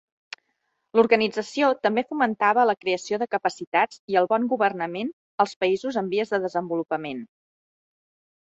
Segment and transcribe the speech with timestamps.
[0.99, 5.13] L'organització també fomentava la creació de capacitats i el bon governament
[5.47, 7.23] als països en vies de desenvolupament.